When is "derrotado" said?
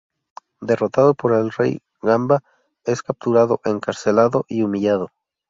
0.61-1.13